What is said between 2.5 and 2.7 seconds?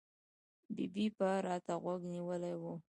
و.